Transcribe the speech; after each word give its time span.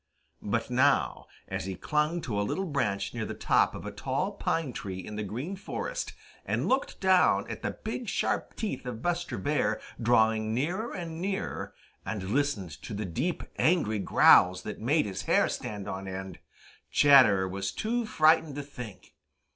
But 0.41 0.71
now 0.71 1.27
as 1.47 1.65
he 1.65 1.75
clung 1.75 2.21
to 2.21 2.41
a 2.41 2.41
little 2.41 2.65
branch 2.65 3.13
near 3.13 3.23
the 3.23 3.35
top 3.35 3.75
of 3.75 3.85
a 3.85 3.91
tall 3.91 4.31
pine 4.31 4.73
tree 4.73 4.97
in 4.97 5.15
the 5.15 5.21
Green 5.21 5.55
Forest 5.55 6.13
and 6.43 6.67
looked 6.67 6.99
down 6.99 7.47
at 7.51 7.61
the 7.61 7.69
big 7.83 8.09
sharp 8.09 8.55
teeth 8.55 8.87
of 8.87 9.03
Buster 9.03 9.37
Bear 9.37 9.79
drawing 10.01 10.55
nearer 10.55 10.91
and 10.91 11.21
nearer, 11.21 11.75
and 12.03 12.31
listened 12.31 12.71
to 12.81 12.95
the 12.95 13.05
deep, 13.05 13.43
angry 13.59 13.99
growls 13.99 14.63
that 14.63 14.79
made 14.81 15.05
his 15.05 15.21
hair 15.29 15.47
stand 15.47 15.87
on 15.87 16.07
end, 16.07 16.39
Chatterer 16.89 17.47
was 17.47 17.71
too 17.71 18.07
frightened 18.07 18.55
to 18.55 18.63
think. 18.63 19.13